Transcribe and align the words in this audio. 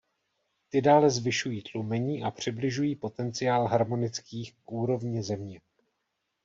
Ty 0.69 0.81
dále 0.81 1.09
zvyšují 1.09 1.61
tlumení 1.63 2.23
a 2.23 2.31
přibližují 2.31 2.95
potenciál 2.95 3.67
harmonických 3.67 4.53
k 4.55 4.71
úrovni 4.71 5.23
země. 5.23 5.61